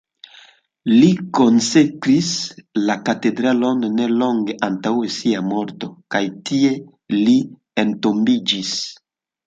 [0.91, 2.31] Li konsekris
[2.87, 6.77] la katedralon ne longe antaŭ sia morto, kaj tie
[7.23, 7.41] li
[7.89, 8.79] entombiĝis.